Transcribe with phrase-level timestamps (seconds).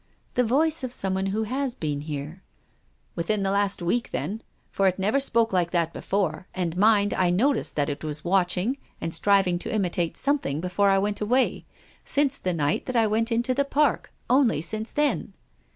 [0.33, 2.41] "The voice of someone who has been here.""
[3.15, 4.41] Within the last week then.
[4.71, 8.77] For it never spoke like that before, and mind, I noticed that it was watching
[8.99, 11.65] and striving to imitate something before I went away,
[12.03, 15.33] since the night that I went into the Park, only since then."